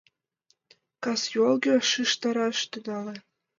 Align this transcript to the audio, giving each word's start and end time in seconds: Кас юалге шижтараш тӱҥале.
Кас 1.03 1.21
юалге 1.37 1.75
шижтараш 1.89 2.57
тӱҥале. 2.71 3.15